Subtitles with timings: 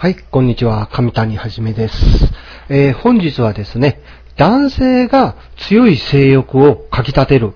[0.00, 0.86] はい、こんにちは。
[0.92, 2.32] 上谷はじめです。
[2.68, 4.00] えー本日はですね、
[4.36, 7.52] 男性が強い性欲をかき立てる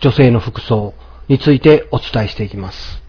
[0.00, 0.92] 女性の服装
[1.28, 3.02] についてお伝えしていきます。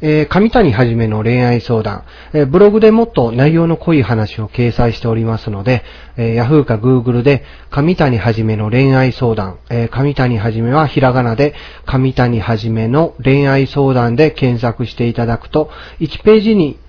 [0.00, 2.02] えー上谷はじめの恋愛相談、
[2.32, 5.84] えーブログでもっと内容の濃い話を掲載しておりますので、
[6.16, 11.54] えー Yahoo か Google で上谷はじめの恋愛相談、えー上谷はじめはひらがなで
[11.86, 15.70] 上谷はじめの恋愛相談で検索していただくと、
[16.00, 16.80] 1ページに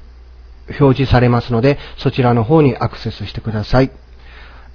[0.80, 3.92] 表示されますので、そちらの方にアクセスしてください。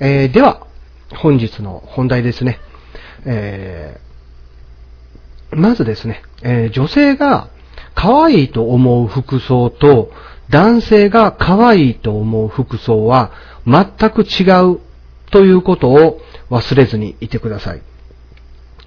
[0.01, 0.67] えーでは、
[1.15, 2.59] 本日の本題ですね。
[3.25, 4.07] えー
[5.53, 7.49] まずですね、えー女性が
[7.95, 10.11] 可愛いと思う服装と
[10.51, 13.33] 男性が可愛いと思う服装は
[13.67, 14.45] 全く違
[14.75, 14.81] う
[15.31, 17.83] ということを忘れずにいてください。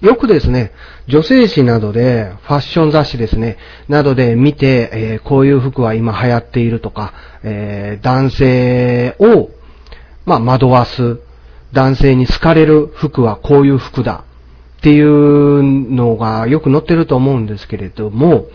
[0.00, 0.72] よくですね、
[1.08, 9.50] 女性誌などで、ファッション雑誌ですね、などで見て、えーこういう服は今流行っているとか、えー男性を、
[10.24, 11.18] まあ、惑わす、
[11.72, 14.24] 男性に好かれる服はこういう服だ、
[14.80, 18.46] っていうのがよく載ってると思うんですけれども、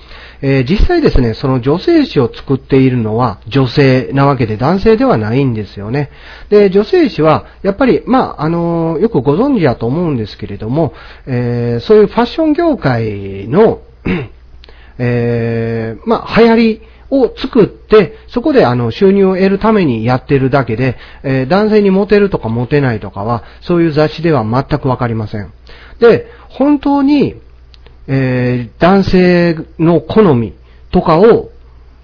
[0.41, 6.09] えー実際ですね、その女性誌を作っているのは女性なわけで男性ではないんですよね。
[6.49, 10.93] で、女性誌は、やっぱり、まあ、あのーよくご存知だと思うんですけれども、
[11.27, 13.81] えーそういうファッション業界の、
[14.97, 16.81] えーまあ、流行り
[17.11, 25.53] を作って、そこであの収入を得るためにやってるだけで、えー男性にモテるとかモテないとかは、そういう雑誌では全くわかりません。
[25.99, 27.35] で、本当に、
[28.07, 30.53] えー男性の好み
[30.91, 31.49] とかを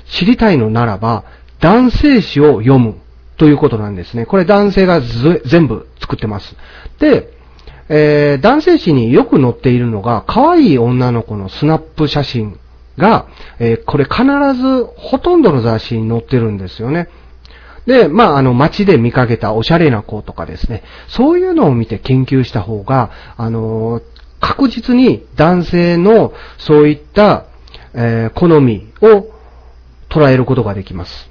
[0.08, 1.24] 知りたいのならば、
[1.60, 2.96] 男性誌を読む
[3.38, 4.26] ということなんですね。
[4.26, 5.02] これ男性が
[5.46, 6.56] 全部作ってます。
[7.00, 7.30] で、
[7.90, 12.58] えー男性誌によく載っているのが、可愛い女の子のスナップ写真
[12.98, 13.28] が、
[13.60, 14.24] えーこれ必
[14.60, 17.10] ずほとんどの雑誌に載ってるんですよね。
[17.86, 24.02] で、まあ、あの、街で見かけたおしゃれな子とかですね、そういうのを見て研究した方が、あの
[24.40, 27.46] 確実に男性のそういった、
[27.94, 29.28] えー好みを
[30.10, 31.30] 捉えることができます。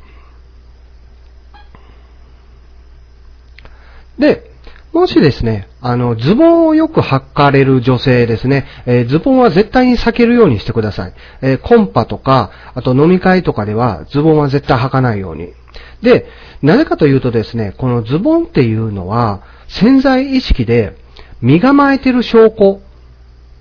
[4.18, 4.50] で、
[4.92, 11.14] もしですね、あの、ズボンをよく履かれる女性ですね、えーズボンは絶対に避けるようにしてください。
[11.42, 15.52] えーコンパとか、あと飲み会とかではズボンは絶対履かないように。
[16.02, 16.26] で、
[16.62, 20.96] なぜかというとですね、このズボンっていうのは潜在意識で
[21.40, 22.80] 身構えてる証拠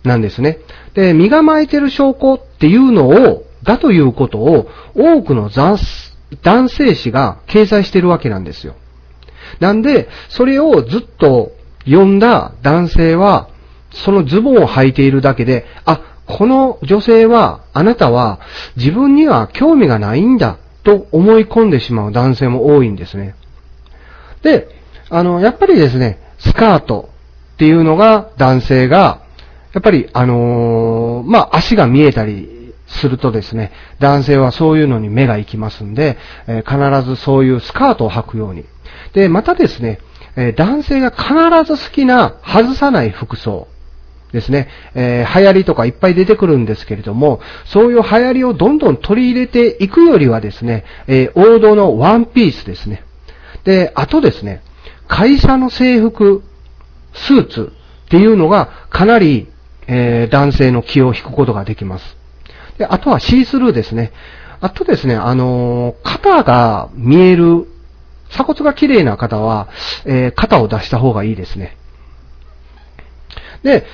[0.04, 0.60] なんですね。
[0.94, 8.76] で、身構えてる証拠っていうのを、だということを多くの男性誌が掲載してるわけなんですよ。
[9.60, 11.52] なんで、それをずっと
[11.86, 13.50] 読んだ男性は、
[13.92, 18.40] そのズボンを履いているだけで、あ、この女性は、あなたは
[18.78, 20.58] 自分には興味がないんだ
[20.90, 23.36] と思い込んでしまう男性も多いんですね。
[24.42, 24.68] で、
[25.10, 27.10] あの、やっぱりですね、スカート
[27.54, 29.22] っていうのが男性が、
[29.74, 36.18] やっぱり、あのーまあ、足が見えたりするとですね、男性はそういうのに目が行きますんで、
[36.48, 38.66] えー必ずそういうスカートを履くように。
[39.14, 40.00] で、またですね、
[40.36, 41.34] えー男性が必
[41.72, 43.68] ず好きな外さない服装。
[44.32, 53.04] ですね、えー流行りとかいっぱい出てくるんですけれども、そういう流行りをどんどん取り入れていくよりはですね、えー王道のワンピースですね。
[53.64, 54.62] で、あとですね、
[55.08, 56.44] 会社の制服、
[57.14, 57.74] スーツ
[58.06, 59.48] っていうのがかなり、
[59.88, 62.18] えー男性の気を引くことができます。
[62.78, 64.12] で、あとはシースルーですね。
[64.62, 67.66] あとですね、あの肩が見える、
[68.30, 69.70] 鎖骨が綺麗な方は、
[70.06, 71.78] え肩を出した方がいいですね。
[73.64, 73.86] で、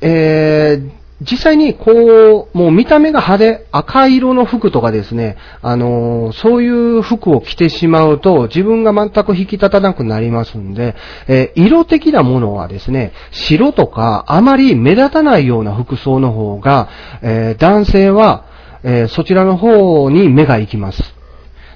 [0.00, 10.94] えー実際にこう、もう見た目が派手、赤色の服とかですね、あのーそういう服を着てしまうと自分が全く引き立たなくなりますんで、
[11.26, 16.90] えー色的なものはですね、白とかあまり目立たないような服装の方が、
[17.22, 18.44] えー男性は、
[18.82, 21.02] えーそちらの方に目が行きます。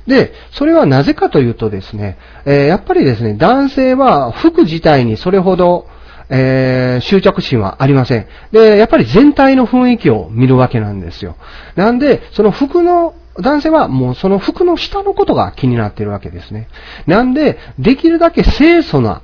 [0.06, 5.87] で、それはなぜかというとですね、えーやっぱりですね、男性は服自体にそれほど、
[6.30, 8.26] えー執着心はありません。
[8.52, 11.36] で、やっぱり全体の雰囲気を見るわけなんですよ。
[11.76, 16.68] なんで、その服の、男性はもうその服の下のことが気になっているわけですね。
[17.06, 19.22] なんで、できるだけ清楚な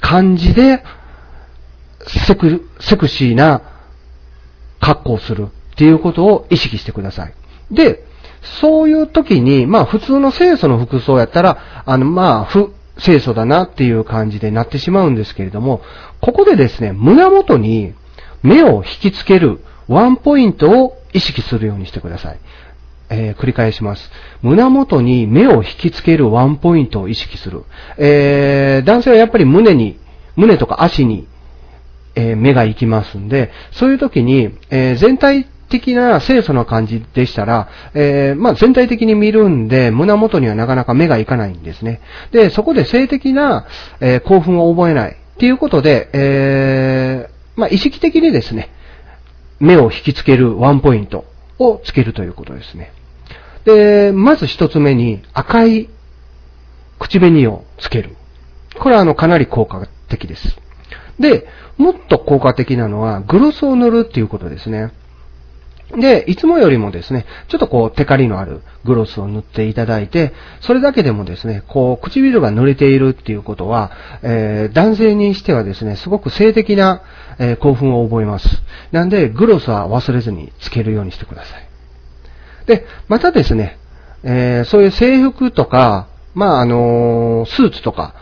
[0.00, 0.82] 感じで、
[2.06, 3.62] セク、セクシーな
[4.80, 7.34] 格好をするっていうことを意識してください。
[7.70, 8.04] で、
[8.60, 15.82] そういう時に、まあ普通の清楚の服装やったら、あのまあ、不、清楚だなっていう感じでなってしまうんですけれども、
[16.20, 17.94] ここでですね、胸元に
[18.42, 22.38] 目を引きつけるワンポイントを意識するようにしてください。
[23.10, 24.10] えー、繰り返します。
[24.42, 27.64] 胸元に目を引きつけるワンポイントを意識する。
[27.96, 29.98] えー、男性はやっぱり胸に、
[30.36, 31.26] 胸とか足に、
[32.14, 42.00] えー、目が行きますんで、そういう時に、え全体的な清楚な感じでしたら、えまあ、全体的に見るんで、胸元にはなかなか目がいかないんですね。
[42.32, 43.66] で、そこで性的な、
[44.00, 45.12] え興奮を覚えない。
[45.12, 48.70] っていうことで、えまあ、意識的にですね、
[49.60, 51.24] 目を引きつけるワンポイント
[51.58, 52.92] をつけるということですね。
[53.64, 55.88] で、まず一つ目に赤い
[56.98, 58.16] 口紅をつける。
[58.78, 60.56] これはあの、かなり効果的です。
[61.18, 64.92] で、もっと効果的なのは、グロスを塗るっていうことですね。
[65.96, 73.90] で、いつもよりもですね、ちょっとこう、テカリのあるグロスを塗っていただいて、それだけでもですね、こう、唇が濡れているっていうことは、
[74.22, 77.02] えー、男性にしてはですね、すごく性的な、
[77.38, 78.62] えー、興奮を覚えます。
[78.92, 81.66] なんで、グロスは忘れずにつけるようにしてください。
[82.66, 83.78] で、またですね、
[84.22, 88.14] えー、そういう制服とか、まあ、あのスーツとか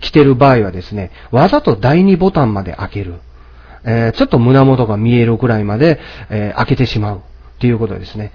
[0.00, 3.14] 着てる場合はですね、わざと第2ボタンまで開ける。
[3.86, 7.20] えー、ちょっと胸元が見えるくらいまで、えー、開けてしまうっ
[7.60, 8.32] ていうことですね。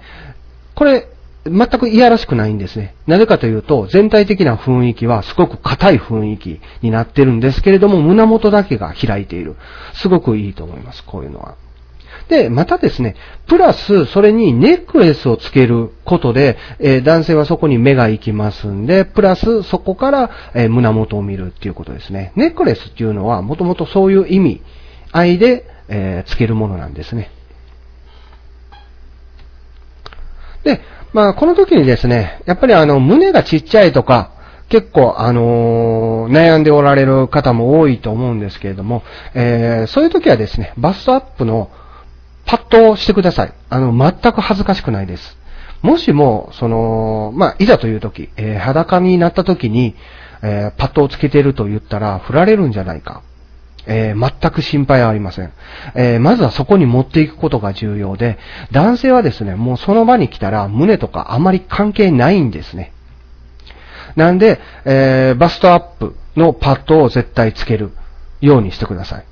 [0.74, 1.08] これ、
[1.44, 2.94] 全くいやらしくないんですね。
[3.06, 9.56] なぜかというと、全体的な雰囲気はすごく硬い雰囲気になってるんですけれども、胸元だけが開いている。
[9.94, 11.56] すごくいいと思います、こういうのは。
[12.28, 13.16] で、またですね、
[13.46, 22.32] プラス、それにネックレスをつけることで、えー、男性はそこに目が行きますんで、プラス、そこから、えー、胸元を見るっていうことですね。
[22.36, 24.62] ネックレスっていうのは、もともとそういう意味、
[25.12, 27.30] 愛で、えー、つけるものなんですね。
[30.64, 30.80] で、
[31.12, 34.30] まあ、この時にですね、やっぱりあの、胸がちっちゃいとか、
[34.68, 39.02] 結構、あのー、悩んでおられる方も多いと思うんですけれども、
[39.34, 41.70] えー、そういう時はですね、バストアップの
[42.46, 43.52] パッドをしてください。
[43.68, 45.36] あの、全く恥ずかしくないです。
[45.82, 49.94] もしも、その、まあ、いざという時、えー、裸になった時に、
[50.42, 53.22] えー、パッドをつけてると言ったら、振られるんじゃないか。
[53.86, 55.52] えー、全く心配はありません。
[55.94, 58.38] えー、まずはそこに持っていくことが重要で、
[58.70, 62.92] 男性はですね、もうその場に来たら胸とかあまり関係ないんですね。
[64.16, 67.92] なんで、えー、バストアップのパッドを絶対つける
[68.40, 69.24] ようにしてください。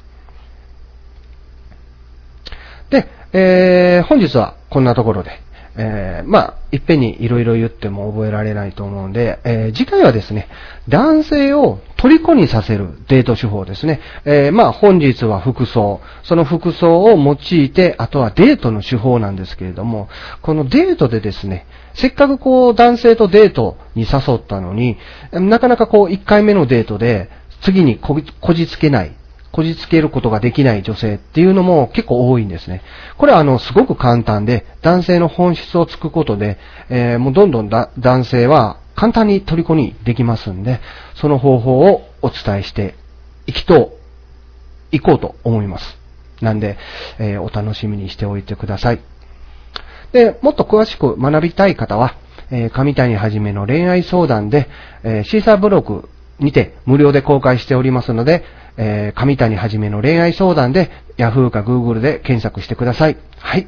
[2.91, 5.50] で、え、本日はこんなところで。
[5.83, 10.47] えー、まあ、いっぺんにいろいろ言っても覚えられないと思うんで、えー、次回はですね、
[10.91, 14.01] 男性を虜にさせるデート手法ですね。
[14.27, 16.03] えー、まあ、本日は服装。
[16.23, 20.11] その服装を用いて、あとはデートの手法なんですけれども、
[20.43, 24.99] このデートでですね、せっかくこう男性とデートに誘ったのに、
[25.33, 27.31] なかなかこう1回目のデートで
[27.63, 28.23] 次にこ
[28.53, 29.17] じつけない
[29.53, 32.83] こじつけることができない女性っていうのも結構多いんですね。
[33.19, 36.59] これはあの、すごく簡単で、男性の本質をつくことで、
[36.89, 40.81] えー、もうどんどん男性は簡単に虜にできますんで、
[41.15, 42.95] その方法をお伝えして
[43.47, 43.99] いきと、
[44.93, 45.99] いこうと思います。
[46.41, 46.77] なんで、
[47.19, 49.01] えー、お楽しみにしておいてください。
[50.13, 52.15] で、もっと詳しく学びたい方は、
[52.51, 54.69] えー、上谷はじめの恋愛相談で、
[55.03, 56.09] えー、シーサーブログ
[56.39, 58.45] にて無料で公開しておりますので、
[58.77, 63.17] えー、上谷はじめの恋愛相談で Yahoo か Google で検索してください。
[63.39, 63.67] はい。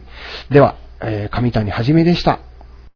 [0.51, 2.41] では、えー、上谷はじめでした。